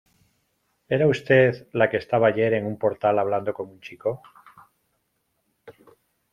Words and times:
¿era 0.89 1.05
usted 1.05 1.67
la 1.73 1.87
que 1.87 1.97
estaba 1.97 2.25
ayer 2.25 2.53
en 2.55 2.65
un 2.65 2.79
portal 2.79 3.19
hablando 3.19 3.53
con 3.53 3.69
un 3.69 3.79
chico? 3.79 4.23